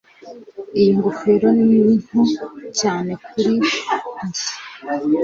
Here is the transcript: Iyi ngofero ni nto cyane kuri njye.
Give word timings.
Iyi 0.77 0.89
ngofero 0.97 1.47
ni 1.67 1.81
nto 2.03 2.21
cyane 2.79 3.11
kuri 3.25 3.51
njye. 3.57 3.77